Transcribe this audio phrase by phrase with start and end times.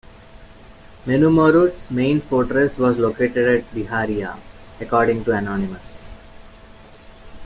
[1.05, 4.35] Menumorut's main fortress was located at Biharia,
[4.79, 5.95] according to Anonymus.